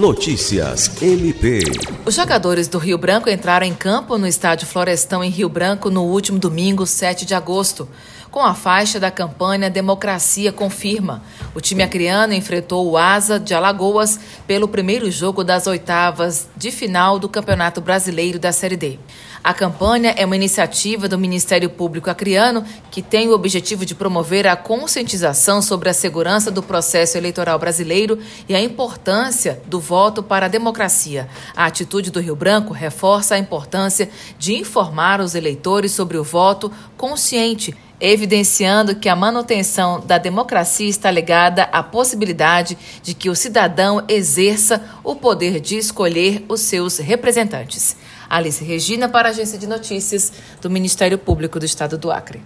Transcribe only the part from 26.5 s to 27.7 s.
do processo eleitoral